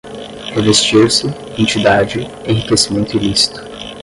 revestir-se, 0.55 1.27
entidade, 1.61 2.21
enriquecimento 2.47 3.15
ilícito 3.17 3.61